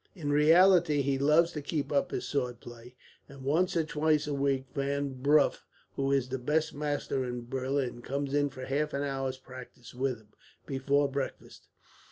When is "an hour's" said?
8.95-9.37